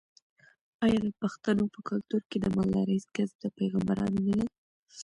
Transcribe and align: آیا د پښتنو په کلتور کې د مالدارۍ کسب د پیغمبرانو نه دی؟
آیا 0.85 0.99
د 1.05 1.09
پښتنو 1.21 1.63
په 1.73 1.79
کلتور 1.89 2.21
کې 2.29 2.37
د 2.41 2.45
مالدارۍ 2.55 2.97
کسب 3.15 3.35
د 3.41 3.45
پیغمبرانو 3.57 4.19
نه 4.27 4.33
دی؟ 4.37 4.47